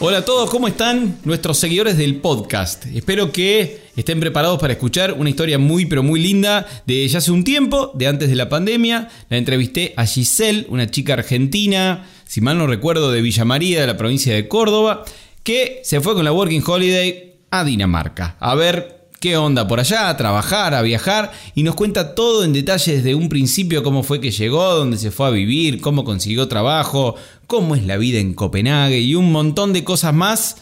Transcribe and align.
Hola 0.00 0.18
a 0.18 0.24
todos, 0.24 0.50
¿cómo 0.50 0.66
están 0.66 1.20
nuestros 1.24 1.56
seguidores 1.56 1.96
del 1.96 2.16
podcast? 2.16 2.84
Espero 2.86 3.30
que 3.30 3.82
estén 3.96 4.18
preparados 4.18 4.58
para 4.58 4.72
escuchar 4.72 5.12
una 5.12 5.30
historia 5.30 5.56
muy 5.56 5.86
pero 5.86 6.02
muy 6.02 6.20
linda 6.20 6.66
de 6.84 7.06
ya 7.06 7.18
hace 7.18 7.30
un 7.30 7.44
tiempo, 7.44 7.92
de 7.94 8.08
antes 8.08 8.28
de 8.28 8.34
la 8.34 8.48
pandemia. 8.48 9.08
La 9.30 9.36
entrevisté 9.36 9.94
a 9.96 10.04
Giselle, 10.04 10.66
una 10.68 10.90
chica 10.90 11.12
argentina, 11.12 12.06
si 12.24 12.40
mal 12.40 12.58
no 12.58 12.66
recuerdo, 12.66 13.12
de 13.12 13.22
Villa 13.22 13.44
María, 13.44 13.82
de 13.82 13.86
la 13.86 13.96
provincia 13.96 14.34
de 14.34 14.48
Córdoba, 14.48 15.04
que 15.44 15.80
se 15.84 16.00
fue 16.00 16.14
con 16.14 16.24
la 16.24 16.32
Working 16.32 16.64
Holiday 16.66 17.34
a 17.52 17.62
Dinamarca. 17.62 18.36
A 18.40 18.56
ver 18.56 18.93
qué 19.24 19.38
onda 19.38 19.66
por 19.66 19.80
allá, 19.80 20.10
a 20.10 20.18
trabajar, 20.18 20.74
a 20.74 20.82
viajar, 20.82 21.32
y 21.54 21.62
nos 21.62 21.76
cuenta 21.76 22.14
todo 22.14 22.44
en 22.44 22.52
detalle 22.52 22.96
desde 22.96 23.14
un 23.14 23.30
principio 23.30 23.82
cómo 23.82 24.02
fue 24.02 24.20
que 24.20 24.30
llegó, 24.30 24.62
dónde 24.74 24.98
se 24.98 25.10
fue 25.10 25.26
a 25.26 25.30
vivir, 25.30 25.80
cómo 25.80 26.04
consiguió 26.04 26.46
trabajo, 26.46 27.14
cómo 27.46 27.74
es 27.74 27.86
la 27.86 27.96
vida 27.96 28.18
en 28.18 28.34
Copenhague 28.34 29.00
y 29.00 29.14
un 29.14 29.32
montón 29.32 29.72
de 29.72 29.82
cosas 29.82 30.12
más 30.12 30.58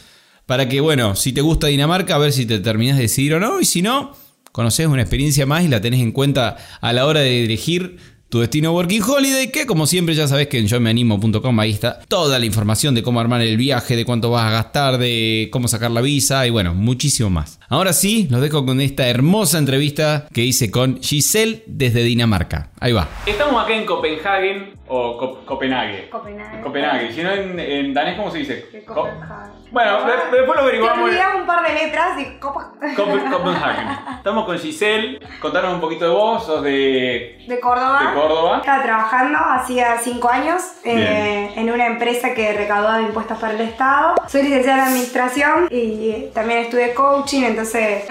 para 0.46 0.68
que, 0.68 0.80
bueno, 0.80 1.16
si 1.16 1.32
te 1.32 1.40
gusta 1.40 1.66
Dinamarca, 1.66 2.14
a 2.14 2.18
ver 2.18 2.32
si 2.32 2.46
te 2.46 2.60
terminas 2.60 2.98
de 2.98 3.02
decidir 3.02 3.34
o 3.34 3.40
no, 3.40 3.60
y 3.60 3.64
si 3.64 3.82
no, 3.82 4.14
conoces 4.52 4.86
una 4.86 5.02
experiencia 5.02 5.44
más 5.44 5.64
y 5.64 5.68
la 5.68 5.80
tenés 5.80 5.98
en 5.98 6.12
cuenta 6.12 6.56
a 6.80 6.92
la 6.92 7.06
hora 7.06 7.18
de 7.18 7.42
elegir 7.42 7.96
tu 8.28 8.38
destino 8.38 8.72
Working 8.72 9.02
Holiday, 9.02 9.50
que 9.50 9.66
como 9.66 9.86
siempre 9.86 10.14
ya 10.14 10.26
sabes 10.26 10.46
que 10.46 10.58
en 10.58 10.66
yomeanimo.com 10.66 11.60
ahí 11.60 11.72
está 11.72 11.98
toda 12.08 12.38
la 12.38 12.46
información 12.46 12.94
de 12.94 13.02
cómo 13.02 13.20
armar 13.20 13.42
el 13.42 13.58
viaje, 13.58 13.94
de 13.94 14.06
cuánto 14.06 14.30
vas 14.30 14.46
a 14.46 14.50
gastar, 14.50 14.96
de 14.96 15.50
cómo 15.52 15.68
sacar 15.68 15.90
la 15.90 16.00
visa 16.00 16.46
y 16.46 16.50
bueno, 16.50 16.74
muchísimo 16.74 17.28
más. 17.28 17.58
Ahora 17.72 17.94
sí, 17.94 18.28
los 18.30 18.42
dejo 18.42 18.66
con 18.66 18.82
esta 18.82 19.08
hermosa 19.08 19.56
entrevista 19.56 20.26
que 20.30 20.42
hice 20.42 20.70
con 20.70 21.00
Giselle 21.00 21.62
desde 21.66 22.02
Dinamarca. 22.02 22.68
Ahí 22.78 22.92
va. 22.92 23.08
Estamos 23.24 23.64
acá 23.64 23.72
en 23.72 23.86
Copenhague 23.86 24.74
o 24.88 25.16
Co 25.16 25.42
Copenhague. 25.46 26.10
Copenhague. 26.10 26.60
Copenhague. 26.60 27.12
Si 27.14 27.22
no 27.22 27.30
en, 27.32 27.58
en 27.58 27.94
danés, 27.94 28.18
¿cómo 28.18 28.30
se 28.30 28.38
dice? 28.40 28.68
Copenhague. 28.86 29.52
Bueno, 29.70 29.90
Ah, 30.02 30.06
de- 30.06 30.36
después 30.36 30.48
lo 30.48 30.52
Te 30.54 30.60
averiguamos. 30.60 31.04
olvidás 31.08 31.34
un 31.34 31.46
par 31.46 31.66
de 31.66 31.72
letras 31.72 32.20
y 32.20 32.38
Copa- 32.38 32.72
Copen- 32.94 33.30
Copenhagen. 33.30 33.88
Estamos 34.18 34.44
con 34.44 34.58
Giselle. 34.58 35.18
Contanos 35.40 35.72
un 35.72 35.80
poquito 35.80 36.04
de 36.04 36.10
vos. 36.10 36.44
Sos 36.44 36.62
de, 36.62 37.42
de 37.48 37.58
Córdoba. 37.60 38.00
de 38.06 38.20
Córdoba. 38.20 38.56
Estaba 38.58 38.82
trabajando 38.82 39.38
hacía 39.38 39.96
cinco 40.02 40.28
años 40.28 40.60
eh, 40.84 41.52
en 41.56 41.70
una 41.70 41.86
empresa 41.86 42.34
que 42.34 42.52
recaudaba 42.52 43.00
impuestos 43.00 43.38
para 43.38 43.54
el 43.54 43.62
Estado. 43.62 44.16
Soy 44.28 44.42
licenciada 44.42 44.82
en 44.82 44.88
Administración 44.88 45.68
y 45.70 46.26
también 46.34 46.58
estudié 46.60 46.92
coaching, 46.92 47.44
entonces 47.44 47.61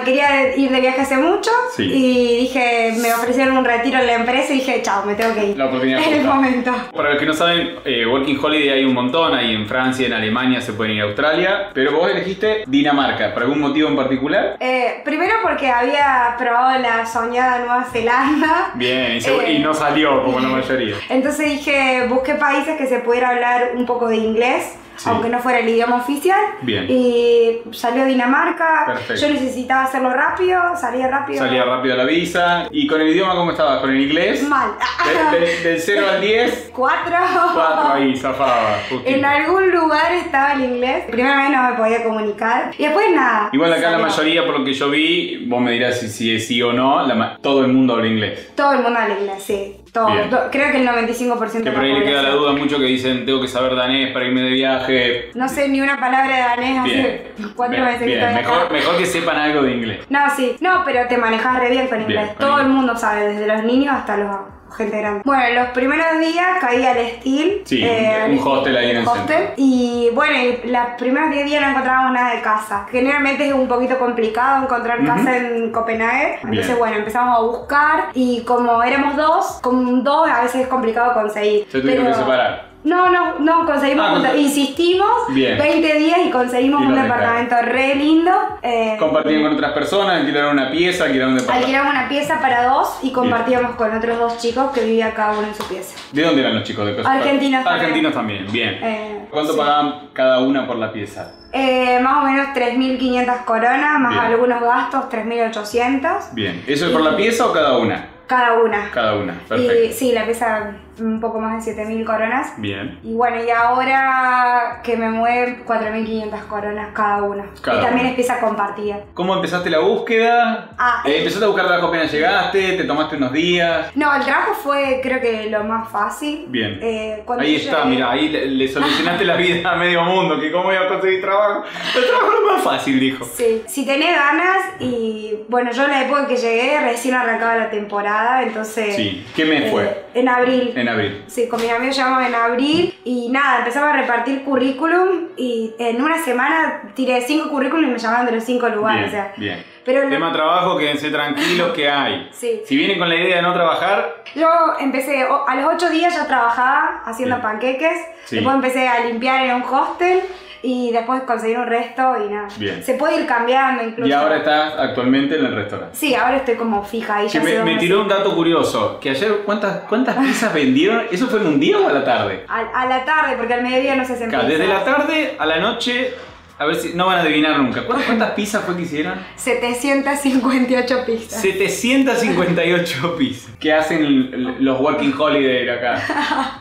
quería 0.04 0.56
ir 0.56 0.72
de 0.72 0.80
viaje 0.82 1.02
hace 1.02 1.18
mucho 1.18 1.52
Sí. 1.76 1.84
y 1.84 2.38
dije, 2.42 2.94
me 3.02 3.14
ofrecieron 3.14 3.58
un 3.58 3.66
retiro 3.66 4.00
en 4.00 4.08
la 4.08 4.14
empresa 4.16 4.54
y 4.54 4.58
dije, 4.58 4.82
chao, 4.82 5.04
me 5.06 5.16
tengo 5.16 5.34
que 5.36 5.46
ir. 5.48 5.58
La 5.58 5.66
oportunidad 5.66 6.02
En 6.08 6.14
el 6.14 6.24
momento. 6.26 6.72
Para 6.96 7.12
los 7.12 7.20
que 7.20 7.26
no 7.26 7.34
saben, 7.34 7.76
eh, 7.86 8.06
Working 8.06 8.40
Holiday 8.42 8.70
hay 8.70 8.86
un 8.86 8.94
montón, 8.94 9.34
hay 9.34 9.54
en 9.54 9.68
Francia, 9.68 10.08
en 10.08 10.14
Alemania, 10.14 10.62
se 10.62 10.74
pueden 10.74 10.96
ir 10.96 11.02
a 11.02 11.06
Australia, 11.06 11.70
pero 11.74 11.92
vos 11.98 12.10
elegiste 12.10 12.64
Dinamarca, 12.68 13.34
¿por 13.34 13.44
algún 13.44 13.60
motivo 13.60 13.88
en 13.90 13.96
particular? 13.96 14.58
Eh, 14.60 15.02
primero 15.04 15.36
porque 15.44 15.70
había 15.70 16.36
probado 16.38 16.80
la 16.80 17.06
soñada 17.06 17.60
Nueva 17.60 17.86
Zelanda. 17.92 18.72
Bien, 18.76 19.16
y, 19.18 19.22
se- 19.22 19.52
y 19.52 19.60
no 19.60 19.74
salió 19.74 20.24
como 20.24 20.40
la 20.40 20.48
mayoría. 20.50 20.95
Entonces 21.10 21.45
dije, 21.50 22.06
busqué 22.10 22.36
países 22.36 22.78
que 22.78 22.88
se 22.88 23.00
pudiera 23.00 23.30
hablar 23.30 23.72
un 23.76 23.86
poco 23.86 24.08
de 24.08 24.17
inglés, 24.17 24.76
Sí. 25.04 25.10
aunque 25.10 25.30
no 25.30 25.39
fuera 25.39 25.60
el 25.60 25.70
idioma 25.70 25.98
oficial. 25.98 26.39
Bien. 26.62 26.86
Y 26.89 27.62
salió 27.72 28.06
Dinamarca. 28.06 28.84
Perfecto. 28.86 29.16
Yo 29.28 29.34
necesitaba 29.34 29.84
hacerlo 29.86 30.12
rápido, 30.14 30.62
salía 30.80 31.08
rápido. 31.08 31.39
Salía 31.39 31.64
rápido 31.66 31.95
la 31.95 32.04
visa. 32.04 32.67
¿Y 32.72 32.86
con 32.88 33.02
el 33.02 33.08
idioma 33.10 33.36
cómo 33.36 33.52
estabas? 33.52 33.80
¿Con 33.80 33.90
el 33.90 34.02
inglés? 34.02 34.44
Mal. 34.44 34.72
De- 35.32 35.40
de- 35.40 35.61
del 35.64 35.80
0 35.80 36.06
al 36.11 36.22
10, 36.22 36.72
Cuatro. 36.76 37.16
4 37.54 37.94
ahí, 37.94 38.16
zafaba. 38.22 38.78
justito. 38.90 39.10
En 39.10 39.26
algún 39.26 39.72
lugar 39.72 40.11
estaba 40.11 40.54
el 40.54 40.66
inglés. 40.66 41.06
Primera 41.10 41.38
vez 41.38 41.50
no 41.50 41.70
me 41.72 41.73
podía 41.78 42.04
comunicar. 42.04 42.72
Y 42.78 42.84
después 42.84 43.08
nada. 43.16 43.50
Igual 43.52 43.73
acá 43.73 43.82
la 43.84 43.92
salió. 43.92 44.08
mayoría, 44.08 44.45
por 44.45 44.60
lo 44.60 44.66
que 44.66 44.73
yo 44.73 44.90
vi, 44.90 45.45
vos 45.48 45.61
me 45.61 45.72
dirás 45.72 46.00
si, 46.00 46.10
si 46.10 46.36
es 46.36 46.48
sí 46.48 46.61
o 46.61 46.73
no, 46.73 47.06
la 47.08 47.38
todo 47.42 47.66
el 47.66 47.72
mundo 47.73 47.94
habla 47.95 48.08
inglés. 48.08 48.52
Todo 48.56 48.73
el 48.73 48.80
mundo 48.82 49.00
habla 49.00 49.16
inglés, 49.20 49.44
sí. 49.44 49.80
Todo. 49.92 50.08
Creo 50.52 50.72
que 50.72 50.78
el 50.82 50.88
95% 50.88 51.52
Que 51.52 51.60
de 51.60 51.72
por 51.72 51.84
ahí 51.84 51.94
le 51.94 52.04
queda 52.06 52.22
la 52.22 52.30
duda 52.30 52.54
mucho 52.54 52.78
que 52.78 52.86
dicen, 52.86 53.26
tengo 53.26 53.42
que 53.42 53.48
saber 53.48 53.76
danés 53.76 54.12
para 54.14 54.26
irme 54.26 54.42
de 54.42 54.50
viaje. 54.52 55.32
No 55.36 55.50
sé 55.50 55.68
ni 55.68 55.82
una 55.82 56.00
palabra 56.00 56.34
de 56.36 56.42
danés 56.42 56.80
hace 56.80 56.92
Bien, 57.38 57.52
cuatro 57.56 57.76
bien, 57.76 57.86
meses 57.86 58.02
que 58.04 58.14
estoy 58.14 58.30
acá. 58.30 58.38
Mejor, 58.42 58.72
mejor 58.72 58.98
que 58.98 59.06
sepan 59.06 59.38
algo 59.38 59.64
de 59.64 59.72
inglés. 59.72 60.00
No, 60.10 60.20
sí. 60.36 60.56
No, 60.62 60.84
pero 60.86 61.08
te 61.08 61.18
manejas 61.18 61.60
re 61.60 61.70
bien 61.70 61.88
con 61.88 61.98
Bien, 61.98 62.10
inglés. 62.10 62.28
con 62.30 62.38
Todo 62.38 62.52
inglés. 62.52 62.66
el 62.68 62.72
mundo 62.74 62.96
sabe, 62.96 63.28
desde 63.34 63.48
los 63.48 63.64
niños 63.64 63.94
hasta 63.94 64.16
los 64.18 64.36
gente 64.76 64.98
grande. 64.98 65.21
Bueno, 65.26 65.43
los 65.61 65.67
primeros 65.70 66.20
días 66.20 66.48
caí 66.59 66.86
al 66.86 66.98
Steel. 67.20 67.61
Sí, 67.65 67.83
al 67.87 68.32
un 68.32 68.39
hostel 68.39 68.77
ahí 68.77 68.92
en 68.92 68.98
el 68.98 69.08
hostel. 69.08 69.27
centro. 69.27 69.54
Y 69.58 70.09
bueno, 70.14 70.33
y 70.37 70.67
los 70.70 70.82
primeros 70.98 71.30
10 71.32 71.45
días 71.45 71.61
no 71.61 71.70
encontrábamos 71.70 72.14
nada 72.14 72.36
de 72.36 72.42
casa. 72.42 72.86
Generalmente 72.92 73.48
es 73.48 73.54
un 73.54 73.67
poquito 73.67 73.98
complicado 73.99 74.64
encontrar 74.64 74.99
Ujú. 74.99 75.08
casa 75.08 75.37
en 75.37 75.71
Copenhague. 75.71 76.39
Bien. 76.43 76.54
Entonces, 76.54 76.77
bueno, 76.77 76.95
empezamos 76.98 77.37
a 77.37 77.42
buscar. 77.42 78.04
Y 78.14 78.42
como 78.42 78.81
éramos 78.83 79.15
dos, 79.15 79.60
con 79.61 80.04
dos 80.04 80.30
a 80.30 80.42
veces 80.42 80.61
es 80.61 80.67
complicado 80.67 81.14
conseguir. 81.14 81.65
Se 81.70 81.80
tuvieron 81.81 82.05
Pero- 82.05 82.17
que 82.17 82.23
separar. 82.23 82.70
No, 82.83 83.09
no, 83.09 83.39
no, 83.39 83.65
conseguimos 83.65 84.23
Ah, 84.25 84.36
Insistimos 84.36 85.08
Bien. 85.30 85.58
20 85.58 85.93
días 85.99 86.19
y 86.25 86.30
conseguimos 86.31 86.81
Y 86.81 86.86
un 86.86 86.95
departamento 86.95 87.55
re 87.61 87.95
lindo. 87.95 88.31
eh, 88.64 88.95
Compartían 88.99 89.43
con 89.43 89.53
otras 89.53 89.71
personas, 89.73 90.19
alquilaron 90.21 90.53
una 90.53 90.71
pieza, 90.71 91.05
alquilaron 91.05 91.33
un 91.33 91.39
departamento. 91.39 91.67
Alquilamos 91.67 91.93
una 91.99 92.09
pieza 92.09 92.39
para 92.42 92.65
dos 92.65 92.99
y 93.03 93.11
compartíamos 93.11 93.75
con 93.75 93.95
otros 93.95 94.17
dos 94.17 94.37
chicos 94.39 94.71
que 94.71 94.81
vivían 94.81 95.11
cada 95.11 95.37
uno 95.37 95.47
en 95.47 95.55
su 95.55 95.64
pieza. 95.67 95.95
¿De 96.11 96.23
dónde 96.23 96.42
eran 96.42 96.55
los 96.55 96.64
chicos 96.64 96.86
de 96.86 96.95
Costa 96.95 97.11
Argentinos 97.11 97.64
también. 97.64 97.80
Argentinos 97.86 98.14
también, 98.14 98.47
bien. 98.52 98.80
Eh, 98.81 99.25
¿Cuánto 99.30 99.53
sí. 99.53 99.59
pagaban 99.59 100.09
cada 100.13 100.39
una 100.39 100.65
por 100.65 100.77
la 100.77 100.92
pieza? 100.92 101.33
Eh, 101.53 101.99
más 102.02 102.23
o 102.23 102.25
menos 102.25 102.48
3.500 102.55 103.43
coronas, 103.45 103.99
más 103.99 104.11
Bien. 104.13 104.25
algunos 104.25 104.61
gastos, 104.61 105.09
3.800 105.09 106.33
Bien. 106.33 106.63
¿Eso 106.67 106.86
es 106.87 106.92
por 106.92 107.02
la 107.02 107.15
pieza 107.15 107.45
o 107.45 107.53
cada 107.53 107.77
una? 107.77 108.08
cada 108.27 108.53
una. 108.61 108.89
Cada 108.93 109.15
una, 109.17 109.33
Y 109.33 109.49
perfecto. 109.49 109.93
sí, 109.98 110.13
la 110.13 110.23
pieza 110.25 110.71
un 111.00 111.20
poco 111.20 111.40
más 111.40 111.66
de 111.66 111.76
7.000 111.76 112.06
coronas. 112.06 112.54
Bien. 112.58 113.00
Y 113.04 113.14
bueno, 113.14 113.44
y 113.44 113.50
ahora 113.50 114.82
que 114.84 114.96
me 114.98 115.10
mueven 115.10 115.64
4.500 115.66 116.48
coronas 116.48 116.90
cada 116.94 117.24
una. 117.24 117.46
Cada 117.62 117.78
y 117.78 117.82
también 117.82 118.02
una. 118.02 118.10
es 118.10 118.16
pieza 118.16 118.40
compartida. 118.40 119.00
¿Cómo 119.14 119.36
empezaste 119.36 119.70
la 119.70 119.80
búsqueda? 119.80 120.70
Ah, 120.78 121.04
Eh, 121.06 121.20
¿Empezaste 121.20 121.46
a 121.46 121.48
buscar 121.48 121.66
trabajo 121.68 121.88
apenas 121.88 122.12
llegaste? 122.12 122.74
¿Te 122.74 122.84
tomaste 122.84 123.16
unos 123.18 123.32
días? 123.34 123.88
No, 123.96 124.14
el 124.16 124.24
trabajo 124.24 124.54
fue 124.54 125.00
creo 125.02 125.20
que 125.22 125.50
lo 125.50 125.64
más 125.64 125.90
fácil. 125.90 126.46
Bien. 126.50 126.80
Eh, 126.82 127.23
Ahí 127.40 127.56
está, 127.56 127.84
llegué- 127.84 127.90
mira, 127.90 128.12
ahí 128.12 128.30
le, 128.30 128.46
le 128.48 128.68
solucionaste 128.68 129.25
la 129.25 129.36
vida 129.36 129.72
a 129.72 129.75
medio 129.75 130.04
mundo, 130.04 130.40
que 130.40 130.52
cómo 130.52 130.72
iba 130.72 130.81
a 130.84 130.88
conseguir 130.88 131.22
trabajo. 131.22 131.63
El 131.96 132.06
trabajo 132.06 132.31
es 132.38 132.54
más 132.54 132.63
fácil, 132.63 133.00
dijo. 133.00 133.25
Sí, 133.25 133.63
si 133.68 133.86
tenés 133.86 134.16
ganas 134.16 134.58
y 134.80 135.36
bueno, 135.48 135.72
yo 135.72 135.84
en 135.86 135.92
la 135.92 136.04
época 136.06 136.28
que 136.28 136.36
llegué 136.36 136.80
recién 136.81 137.16
arrancaba 137.16 137.56
la 137.56 137.69
temporada, 137.69 138.44
entonces... 138.44 138.96
Sí. 138.96 139.25
¿Qué 139.36 139.46
mes 139.46 139.72
fue? 139.72 139.84
eh, 139.84 140.06
en 140.13 140.28
abril. 140.30 140.74
En 140.75 140.81
abril. 140.89 141.24
Sí, 141.27 141.47
con 141.47 141.62
mis 141.62 141.71
amigos 141.71 141.95
llegamos 141.95 142.25
en 142.25 142.36
abril 142.36 142.97
y 143.03 143.30
nada, 143.30 143.59
empezamos 143.59 143.89
a 143.89 143.97
repartir 143.97 144.44
currículum 144.44 145.30
y 145.38 145.74
en 145.80 146.01
una 146.01 146.18
semana 146.24 146.81
tiré 146.95 147.21
cinco 147.21 147.50
currículum 147.50 147.89
y 147.89 147.94
me 147.94 148.00
llamaban 148.00 148.25
de 148.25 148.31
los 148.33 148.44
cinco 148.44 148.69
lugares. 148.69 149.12
Bien, 149.12 149.22
o 149.22 149.25
sea, 149.25 149.33
bien. 149.38 149.63
pero 149.86 150.04
lo- 150.04 150.10
Tema 150.10 150.31
trabajo, 150.31 150.78
quédense 150.78 151.10
tranquilos 151.10 151.74
que 151.74 151.89
hay. 151.89 152.30
Sí. 152.31 152.62
Si 152.66 152.75
vienen 152.78 153.00
con 153.00 153.10
la 153.10 153.16
idea 153.16 153.38
de 153.38 153.42
no 153.42 153.54
trabajar, 153.54 154.24
yo 154.36 154.48
empecé, 154.80 155.24
a 155.48 155.56
los 155.56 155.74
ocho 155.74 155.89
días 155.89 156.13
ya 156.16 156.28
trabajaba 156.28 157.01
haciendo 157.06 157.42
panqueques, 157.42 157.98
Sí. 158.25 158.36
después 158.36 158.56
empecé 158.56 158.88
a 158.88 159.00
limpiar 159.06 159.45
en 159.45 159.56
un 159.56 159.63
hostel 159.63 160.22
y 160.63 160.92
después 160.92 161.22
conseguir 161.24 161.58
un 161.58 161.68
resto 161.68 162.16
y 162.24 162.30
nada. 162.30 162.48
Bien. 162.58 162.84
Se 162.84 162.94
puede 162.96 163.22
ir 163.22 163.28
cambiando 163.28 163.84
incluso. 163.84 164.08
y 164.08 164.13
ahora 164.13 164.38
estás 164.38 164.74
actualmente 164.78 165.38
en 165.38 165.46
el 165.46 165.56
restaurante. 165.56 165.98
Sí, 165.98 166.13
ahora 166.16 166.38
estoy 166.38 166.56
como 166.56 166.84
fija 166.84 167.18
ahí. 167.18 167.28
Que 167.28 167.34
ya 167.34 167.44
me, 167.44 167.63
me 167.63 167.78
tiró 167.78 168.02
un 168.02 168.08
dato 168.08 168.36
curioso, 168.36 169.00
que 169.00 169.10
ayer 169.10 169.42
cuántas, 169.46 169.81
cuántas 169.90 170.16
pizzas 170.18 170.54
vendieron, 170.54 171.06
¿eso 171.12 171.28
fue 171.28 171.40
en 171.40 171.48
un 171.48 171.60
día 171.60 171.80
o 171.80 171.88
a 171.88 171.94
la 171.94 172.04
tarde? 172.04 172.46
A, 172.48 172.60
a 172.60 172.86
la 172.86 173.04
tarde, 173.06 173.36
porque 173.38 173.54
al 173.54 173.63
mediodía 173.63 173.96
no 173.96 174.06
se 174.06 174.13
hacen 174.13 174.30
Claro, 174.30 174.48
desde 174.48 174.68
la 174.68 174.84
tarde 174.84 175.36
a 175.38 175.46
la 175.46 175.60
noche, 175.60 176.13
a 176.62 176.66
ver 176.66 176.75
si 176.75 176.94
no 176.94 177.08
van 177.08 177.18
a 177.18 177.22
adivinar 177.22 177.58
nunca. 177.58 177.84
¿Cuántas, 177.88 178.31
pizzas 178.31 178.63
fue 178.63 178.75
que 178.75 178.84
hicieron? 178.84 179.19
758 179.36 181.06
pizzas. 181.08 181.42
758 181.42 183.16
pizzas. 183.18 183.52
¿Qué 183.60 183.74
hacen 183.74 184.63
los 184.63 184.80
working 184.80 185.13
holiday 185.18 185.68
acá? 185.69 186.61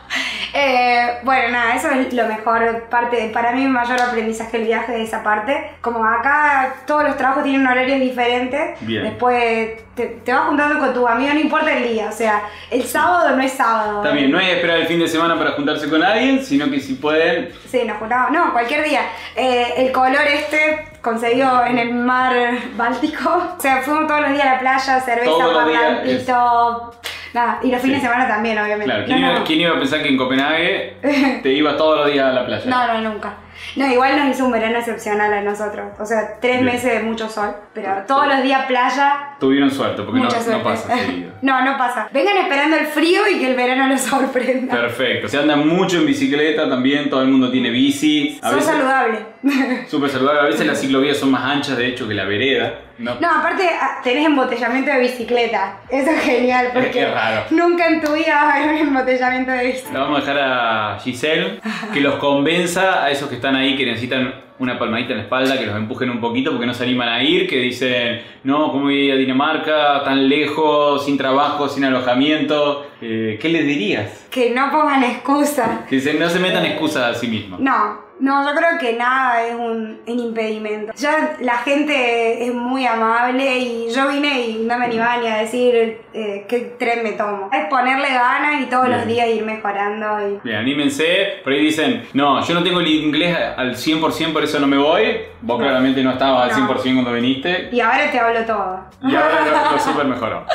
Eh, 0.53 1.19
bueno, 1.23 1.49
nada, 1.49 1.75
eso 1.75 1.89
es 1.89 2.13
lo 2.13 2.25
mejor 2.27 2.83
parte. 2.89 3.29
Para 3.33 3.51
mí, 3.51 3.63
mi 3.63 3.69
mayor 3.69 4.01
aprendizaje 4.01 4.57
el 4.57 4.63
viaje 4.65 4.91
de 4.91 5.03
esa 5.03 5.23
parte. 5.23 5.71
Como 5.81 6.03
acá 6.05 6.75
todos 6.85 7.03
los 7.03 7.17
trabajos 7.17 7.43
tienen 7.43 7.65
horarios 7.65 7.99
diferentes. 7.99 8.77
Bien. 8.81 9.03
Después 9.03 9.79
te, 9.95 10.05
te 10.07 10.33
vas 10.33 10.47
juntando 10.47 10.79
con 10.79 10.93
tu 10.93 11.07
amigo, 11.07 11.33
no 11.33 11.39
importa 11.39 11.75
el 11.77 11.83
día. 11.87 12.09
O 12.09 12.11
sea, 12.11 12.41
el 12.69 12.83
sábado 12.83 13.35
no 13.35 13.41
es 13.41 13.53
sábado. 13.53 14.01
Bien, 14.13 14.31
no 14.31 14.39
hay 14.39 14.47
que 14.47 14.55
esperar 14.55 14.77
el 14.77 14.87
fin 14.87 14.99
de 14.99 15.07
semana 15.07 15.37
para 15.37 15.51
juntarse 15.51 15.89
con 15.89 16.03
alguien, 16.03 16.43
sino 16.43 16.69
que 16.69 16.79
si 16.79 16.95
pueden. 16.95 17.53
Sí, 17.69 17.83
nos 17.85 17.97
juntamos. 17.97 18.31
No, 18.31 18.51
cualquier 18.51 18.83
día. 18.83 19.01
Eh, 19.35 19.73
el 19.77 19.91
color 19.91 20.21
este 20.27 20.85
conseguido 21.01 21.65
en 21.65 21.77
el 21.77 21.93
mar 21.93 22.33
Báltico. 22.75 23.21
O 23.57 23.61
sea, 23.61 23.81
fuimos 23.83 24.07
todos 24.07 24.21
los 24.21 24.31
días 24.31 24.45
a 24.45 24.53
la 24.53 24.59
playa, 24.59 24.99
cerveza, 25.01 25.31
parlantito. 25.37 26.93
Nada, 27.33 27.59
y 27.63 27.71
los 27.71 27.81
fines 27.81 27.99
Sí. 27.99 28.01
de 28.05 28.07
semana 28.11 28.27
también, 28.27 28.57
obviamente. 28.57 28.85
Claro, 28.85 29.05
¿quién, 29.05 29.21
No, 29.21 29.27
iba, 29.29 29.39
no. 29.39 29.45
quién 29.45 29.61
iba 29.61 29.71
a 29.75 29.79
pensar 29.79 30.01
que 30.03 30.09
en 30.09 30.17
Copenhague 30.17 30.97
te 31.43 31.49
ibas 31.53 31.77
todos 31.77 31.99
los 31.99 32.11
días 32.11 32.25
a 32.25 32.31
la 32.33 32.45
playa? 32.45 32.65
No, 32.65 32.87
no, 33.01 33.09
nunca. 33.13 33.33
No, 33.75 33.85
igual 33.85 34.17
nos 34.17 34.35
hizo 34.35 34.45
un 34.45 34.51
verano 34.51 34.79
excepcional 34.79 35.31
a 35.31 35.41
nosotros. 35.41 35.91
O 35.99 36.05
sea, 36.05 36.39
tres 36.41 36.55
Bien. 36.61 36.65
meses 36.65 36.93
de 36.93 36.99
mucho 37.03 37.29
sol, 37.29 37.53
pero 37.73 38.03
todos 38.07 38.27
los 38.27 38.41
días 38.43 38.65
playa, 38.65 39.35
Tuvieron 39.39 39.69
suerte, 39.71 40.01
porque 40.03 40.19
no, 40.19 40.25
mucha 40.25 40.37
no 40.37 40.43
suerte. 40.43 40.63
pasa 40.63 40.97
seguido. 40.97 41.31
no, 41.41 41.63
no 41.63 41.77
pasa. 41.77 42.09
Vengan 42.11 42.37
esperando 42.37 42.77
el 42.77 42.87
frío 42.87 43.21
y 43.29 43.39
que 43.39 43.51
el 43.51 43.55
verano 43.55 43.87
los 43.87 44.01
sorprenda. 44.01 44.73
Perfecto, 44.75 45.27
se 45.27 45.37
anda 45.37 45.55
mucho 45.55 45.97
en 45.97 46.05
bicicleta 46.07 46.67
también, 46.67 47.09
todo 47.09 47.21
el 47.21 47.27
mundo 47.29 47.51
tiene 47.51 47.69
bici. 47.69 48.39
A 48.41 48.47
Son 48.49 48.55
veces, 48.57 48.73
saludables. 48.73 49.19
súper 49.89 50.09
saludable, 50.09 50.41
a 50.41 50.45
veces 50.45 50.65
las 50.65 50.79
ciclovías 50.81 51.17
son 51.17 51.31
más 51.31 51.43
anchas 51.43 51.77
de 51.77 51.87
hecho 51.87 52.07
que 52.07 52.13
la 52.15 52.25
vereda. 52.25 52.73
No, 52.97 53.15
No, 53.19 53.29
aparte 53.39 53.63
ah, 53.79 53.99
tenés 54.03 54.25
embotellamiento 54.25 54.91
de 54.91 54.99
bicicleta. 54.99 55.77
Eso 55.89 56.11
es 56.11 56.21
genial 56.21 56.69
porque 56.73 56.91
Qué 56.91 57.05
raro. 57.05 57.43
nunca 57.51 57.87
en 57.87 58.01
tu 58.01 58.13
vida 58.13 58.43
vas 58.43 58.55
a 58.55 58.59
ver 58.59 58.69
un 58.69 58.77
embotellamiento 58.87 59.51
de 59.51 59.65
bicicleta. 59.67 59.97
La 59.97 60.03
vamos 60.05 60.17
a 60.17 60.21
dejar 60.33 60.39
a 60.39 60.99
Giselle 60.99 61.59
que 61.93 61.99
los 62.01 62.15
convenza 62.15 63.03
a 63.03 63.09
esos 63.11 63.27
que 63.29 63.35
están 63.35 63.55
ahí 63.55 63.75
que 63.75 63.85
necesitan 63.85 64.33
una 64.61 64.77
palmadita 64.79 65.11
en 65.11 65.17
la 65.17 65.23
espalda, 65.23 65.57
que 65.59 65.65
los 65.65 65.75
empujen 65.75 66.09
un 66.09 66.21
poquito 66.21 66.51
porque 66.51 66.65
no 66.67 66.73
se 66.73 66.83
animan 66.83 67.09
a 67.09 67.23
ir, 67.23 67.47
que 67.47 67.57
dicen, 67.57 68.21
no, 68.43 68.71
¿cómo 68.71 68.83
voy 68.85 69.11
a 69.11 69.15
Dinamarca 69.15 70.03
tan 70.03 70.29
lejos, 70.29 71.03
sin 71.05 71.17
trabajo, 71.17 71.67
sin 71.67 71.83
alojamiento? 71.85 72.87
Eh, 73.01 73.37
¿Qué 73.41 73.49
les 73.49 73.65
dirías? 73.65 74.27
Que 74.29 74.51
no 74.51 74.71
pongan 74.71 75.03
excusas. 75.03 75.81
Que 75.89 75.99
se- 75.99 76.13
no 76.13 76.29
se 76.29 76.39
metan 76.39 76.65
excusas 76.65 77.15
a 77.17 77.19
sí 77.19 77.27
mismos. 77.27 77.59
No, 77.59 78.11
no, 78.19 78.47
yo 78.47 78.55
creo 78.55 78.77
que 78.79 78.93
nada 78.93 79.47
es 79.47 79.55
un, 79.55 79.99
un 80.05 80.19
impedimento. 80.19 80.93
Ya 80.95 81.35
la 81.41 81.57
gente 81.57 82.45
es 82.45 82.53
muy 82.53 82.85
amable 82.85 83.57
y 83.57 83.87
yo 83.91 84.07
vine 84.09 84.41
y 84.47 84.53
no 84.63 84.77
me 84.77 84.85
animaba 84.85 85.17
ni 85.17 85.27
a 85.27 85.37
decir 85.37 85.97
eh, 86.13 86.45
qué 86.47 86.75
tren 86.77 87.01
me 87.03 87.13
tomo. 87.13 87.49
Es 87.51 87.65
ponerle 87.67 88.09
ganas 88.09 88.61
y 88.61 88.65
todos 88.65 88.85
Bien. 88.85 88.97
los 88.99 89.07
días 89.07 89.27
ir 89.29 89.43
mejorando. 89.43 90.05
Y... 90.27 90.39
Bien, 90.47 90.57
anímense. 90.57 91.39
Por 91.43 91.53
ahí 91.53 91.59
dicen, 91.61 92.03
no, 92.13 92.45
yo 92.45 92.53
no 92.53 92.61
tengo 92.63 92.79
el 92.81 92.87
inglés 92.87 93.35
al 93.57 93.75
100%, 93.75 94.31
por 94.31 94.43
eso 94.51 94.59
no 94.59 94.67
me 94.67 94.77
voy. 94.77 95.21
Vos 95.41 95.57
No. 95.59 95.63
claramente 95.65 96.03
no 96.03 96.11
estabas 96.11 96.47
No. 96.57 96.63
al 96.65 96.69
100% 96.69 96.93
cuando 96.95 97.13
viniste. 97.13 97.69
y 97.71 97.79
ahora 97.79 98.11
te 98.11 98.19
hablo 98.19 98.45
todo. 98.45 98.79
Y 99.03 99.15
ahora 99.15 99.45
lo, 99.45 99.71
lo 99.71 99.79
super 99.83 100.05
mejoró. 100.05 100.45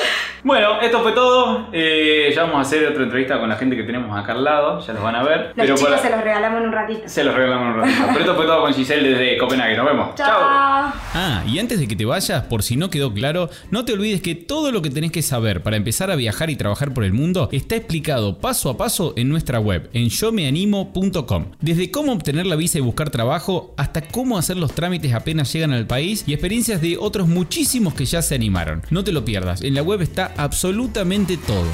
Bueno, 0.44 0.80
esto 0.80 1.00
fue 1.02 1.12
todo. 1.12 1.68
Eh, 1.72 2.30
ya 2.34 2.42
vamos 2.42 2.58
a 2.58 2.60
hacer 2.60 2.86
otra 2.86 3.02
entrevista 3.02 3.38
con 3.40 3.48
la 3.48 3.56
gente 3.56 3.76
que 3.76 3.82
tenemos 3.82 4.16
acá 4.18 4.32
al 4.32 4.44
lado. 4.44 4.80
Ya 4.86 4.92
los 4.92 5.02
van 5.02 5.16
a 5.16 5.22
ver. 5.22 5.52
Los 5.56 5.66
chicos 5.66 5.80
por- 5.94 5.98
se 5.98 6.10
los 6.10 6.20
regalamos 6.22 6.60
en 6.60 6.66
un 6.68 6.72
ratito. 6.72 7.00
se 7.06 7.24
los 7.24 7.34
regalamos 7.34 7.74
un 7.74 7.80
ratito. 7.82 8.02
Pero 8.08 8.20
esto 8.20 8.34
fue 8.36 8.46
todo 8.46 8.60
con 8.62 8.74
Giselle 8.74 9.08
desde 9.10 9.38
Copenhague. 9.38 9.76
Nos 9.76 9.86
vemos. 9.86 10.14
Chao. 10.14 10.38
Ah, 10.40 11.42
y 11.46 11.58
antes 11.58 11.78
de 11.80 11.88
que 11.88 11.96
te 11.96 12.04
vayas, 12.04 12.44
por 12.44 12.62
si 12.62 12.76
no 12.76 12.90
quedó 12.90 13.12
claro, 13.12 13.48
no 13.70 13.84
te 13.84 13.92
olvides 13.92 14.20
que 14.22 14.34
todo 14.34 14.70
lo 14.72 14.82
que 14.82 14.90
tenés 14.90 15.12
que 15.12 15.22
saber 15.22 15.62
para 15.62 15.76
empezar 15.76 16.10
a 16.10 16.16
viajar 16.16 16.50
y 16.50 16.56
trabajar 16.56 16.92
por 16.94 17.04
el 17.04 17.12
mundo 17.12 17.48
está 17.52 17.76
explicado 17.76 18.38
paso 18.38 18.70
a 18.70 18.76
paso 18.76 19.14
en 19.16 19.28
nuestra 19.28 19.58
web, 19.58 19.88
en 19.92 20.08
yomeanimo.com. 20.08 21.46
Desde 21.60 21.90
cómo 21.90 22.12
obtener 22.12 22.46
la 22.46 22.56
visa 22.56 22.78
y 22.78 22.80
buscar 22.82 23.10
trabajo, 23.10 23.74
hasta 23.76 24.02
cómo 24.02 24.38
hacer 24.38 24.56
los 24.56 24.72
trámites 24.74 25.12
apenas 25.14 25.52
llegan 25.52 25.72
al 25.72 25.86
país 25.86 26.24
y 26.26 26.32
experiencias 26.32 26.80
de 26.80 26.96
otros 26.98 27.26
muchísimos 27.28 27.94
que 27.94 28.04
ya 28.04 28.22
se 28.22 28.34
animaron. 28.34 28.82
No 28.90 29.04
te 29.04 29.12
lo 29.12 29.24
pierdas, 29.24 29.62
en 29.62 29.74
la 29.74 29.82
web 29.82 30.02
está 30.02 30.25
absolutamente 30.36 31.36
todo. 31.36 31.66